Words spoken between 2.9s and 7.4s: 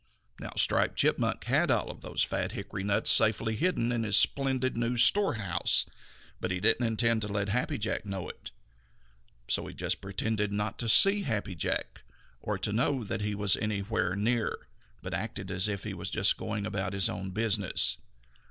safely hidden in his splendid new storehouse, but he didn't intend to